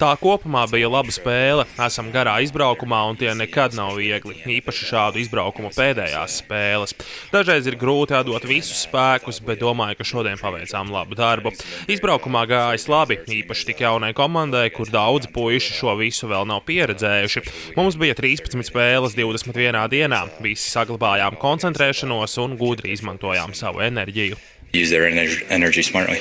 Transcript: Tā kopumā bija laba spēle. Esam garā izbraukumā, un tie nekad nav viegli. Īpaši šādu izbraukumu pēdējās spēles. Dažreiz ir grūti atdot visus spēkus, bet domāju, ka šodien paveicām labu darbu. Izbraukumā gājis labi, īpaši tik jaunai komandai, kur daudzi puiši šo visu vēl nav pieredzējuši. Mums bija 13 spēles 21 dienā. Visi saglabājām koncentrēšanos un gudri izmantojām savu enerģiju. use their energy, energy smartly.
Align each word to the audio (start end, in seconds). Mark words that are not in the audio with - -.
Tā 0.00 0.14
kopumā 0.16 0.62
bija 0.70 0.88
laba 0.88 1.12
spēle. 1.12 1.66
Esam 1.82 2.08
garā 2.14 2.38
izbraukumā, 2.40 3.02
un 3.10 3.18
tie 3.20 3.34
nekad 3.36 3.76
nav 3.76 3.98
viegli. 4.00 4.38
Īpaši 4.56 4.88
šādu 4.88 5.20
izbraukumu 5.20 5.68
pēdējās 5.76 6.38
spēles. 6.40 6.96
Dažreiz 7.34 7.68
ir 7.68 7.76
grūti 7.76 8.16
atdot 8.16 8.46
visus 8.48 8.86
spēkus, 8.86 9.42
bet 9.44 9.60
domāju, 9.60 9.98
ka 10.00 10.08
šodien 10.08 10.40
paveicām 10.40 10.88
labu 10.94 11.18
darbu. 11.18 11.52
Izbraukumā 11.92 12.46
gājis 12.48 12.88
labi, 12.88 13.20
īpaši 13.42 13.70
tik 13.72 13.84
jaunai 13.84 14.14
komandai, 14.16 14.70
kur 14.72 14.88
daudzi 14.88 15.28
puiši 15.36 15.76
šo 15.76 15.98
visu 16.00 16.32
vēl 16.32 16.48
nav 16.48 16.64
pieredzējuši. 16.64 17.44
Mums 17.76 18.00
bija 18.00 18.16
13 18.16 18.64
spēles 18.72 19.20
21 19.20 19.84
dienā. 19.92 20.24
Visi 20.40 20.72
saglabājām 20.72 21.36
koncentrēšanos 21.44 22.40
un 22.40 22.56
gudri 22.56 22.96
izmantojām 22.96 23.52
savu 23.52 23.84
enerģiju. 23.84 24.40
use 24.76 24.90
their 24.90 25.06
energy, 25.06 25.44
energy 25.48 25.82
smartly. 25.82 26.20